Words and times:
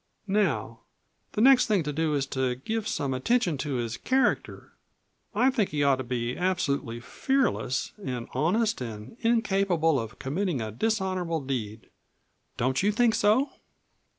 Now, 0.25 0.79
the 1.33 1.41
next 1.41 1.67
thing 1.67 1.83
to 1.83 1.93
do 1.93 2.15
is 2.15 2.25
to 2.33 2.55
give 2.55 2.87
some 2.87 3.13
attention 3.13 3.55
to 3.59 3.75
his 3.75 3.97
character. 3.97 4.73
I 5.35 5.51
think 5.51 5.69
he 5.69 5.83
ought 5.83 5.97
to 5.97 6.03
be 6.03 6.35
absolutely 6.35 6.99
fearless 6.99 7.91
and 8.03 8.27
honest 8.33 8.81
and 8.81 9.15
incapable 9.21 9.99
of 9.99 10.17
committing 10.17 10.59
a 10.59 10.71
dishonorable 10.71 11.41
deed. 11.41 11.87
Don't 12.57 12.81
you 12.81 12.91
think 12.91 13.13
so?" 13.13 13.51